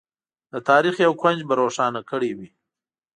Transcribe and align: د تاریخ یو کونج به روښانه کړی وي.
د 0.53 0.55
تاریخ 0.69 0.95
یو 1.05 1.13
کونج 1.21 1.39
به 1.47 1.53
روښانه 1.61 2.01
کړی 2.11 2.31
وي. 2.37 2.49